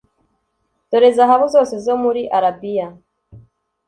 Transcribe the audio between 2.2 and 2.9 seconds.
arabiya!